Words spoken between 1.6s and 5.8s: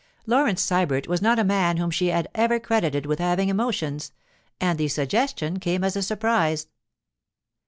whom she had ever credited with having emotions, and the suggestion